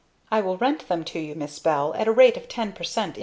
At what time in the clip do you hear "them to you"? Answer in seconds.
0.87-1.35